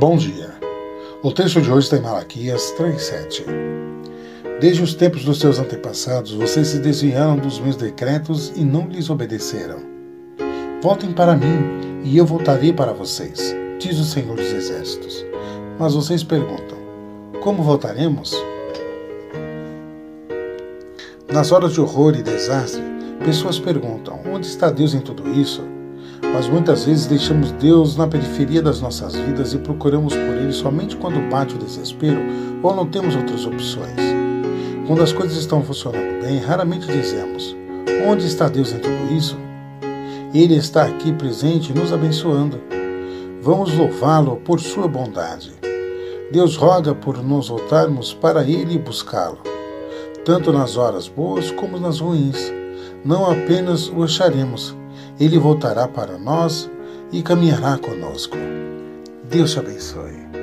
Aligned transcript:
Bom 0.00 0.16
dia. 0.16 0.48
O 1.22 1.30
texto 1.30 1.60
de 1.60 1.70
hoje 1.70 1.84
está 1.84 1.98
em 1.98 2.00
Malaquias 2.00 2.74
3,7. 2.78 3.44
Desde 4.58 4.82
os 4.82 4.94
tempos 4.94 5.26
dos 5.26 5.38
seus 5.38 5.58
antepassados, 5.58 6.32
vocês 6.32 6.68
se 6.68 6.78
desviaram 6.78 7.36
dos 7.36 7.60
meus 7.60 7.76
decretos 7.76 8.50
e 8.56 8.64
não 8.64 8.88
lhes 8.88 9.10
obedeceram. 9.10 9.76
Voltem 10.82 11.12
para 11.12 11.36
mim, 11.36 12.00
e 12.02 12.16
eu 12.16 12.24
voltarei 12.24 12.72
para 12.72 12.94
vocês, 12.94 13.54
diz 13.78 13.98
o 13.98 14.04
Senhor 14.04 14.36
dos 14.36 14.50
Exércitos. 14.50 15.22
Mas 15.78 15.92
vocês 15.92 16.24
perguntam: 16.24 16.78
como 17.42 17.62
voltaremos? 17.62 18.34
Nas 21.30 21.52
horas 21.52 21.74
de 21.74 21.80
horror 21.82 22.16
e 22.16 22.22
desastre, 22.22 22.82
pessoas 23.22 23.58
perguntam: 23.58 24.18
onde 24.32 24.46
está 24.46 24.70
Deus 24.70 24.94
em 24.94 25.00
tudo 25.00 25.28
isso? 25.38 25.62
Mas 26.22 26.48
muitas 26.48 26.84
vezes 26.84 27.06
deixamos 27.06 27.52
Deus 27.52 27.96
na 27.96 28.06
periferia 28.06 28.62
das 28.62 28.80
nossas 28.80 29.14
vidas 29.14 29.52
e 29.52 29.58
procuramos 29.58 30.14
por 30.14 30.36
Ele 30.36 30.52
somente 30.52 30.96
quando 30.96 31.28
bate 31.30 31.54
o 31.54 31.58
desespero 31.58 32.20
ou 32.62 32.74
não 32.74 32.86
temos 32.86 33.16
outras 33.16 33.44
opções. 33.46 33.96
Quando 34.86 35.02
as 35.02 35.12
coisas 35.12 35.36
estão 35.36 35.62
funcionando 35.62 36.20
bem, 36.22 36.38
raramente 36.38 36.86
dizemos: 36.86 37.56
Onde 38.06 38.26
está 38.26 38.48
Deus 38.48 38.72
em 38.72 38.78
tudo 38.78 39.12
isso? 39.12 39.36
Ele 40.32 40.54
está 40.54 40.84
aqui 40.84 41.12
presente, 41.12 41.72
nos 41.72 41.92
abençoando. 41.92 42.60
Vamos 43.42 43.76
louvá-lo 43.76 44.36
por 44.36 44.60
sua 44.60 44.86
bondade. 44.86 45.52
Deus 46.30 46.56
roga 46.56 46.94
por 46.94 47.22
nos 47.22 47.48
voltarmos 47.48 48.14
para 48.14 48.42
Ele 48.44 48.74
e 48.74 48.78
buscá-lo, 48.78 49.38
tanto 50.24 50.52
nas 50.52 50.76
horas 50.76 51.08
boas 51.08 51.50
como 51.50 51.78
nas 51.78 51.98
ruins. 51.98 52.52
Não 53.04 53.28
apenas 53.28 53.88
o 53.88 54.02
acharemos, 54.02 54.76
ele 55.20 55.38
voltará 55.38 55.86
para 55.86 56.18
nós 56.18 56.70
e 57.12 57.22
caminhará 57.22 57.76
conosco. 57.76 58.36
Deus 59.28 59.52
te 59.52 59.58
abençoe. 59.58 60.39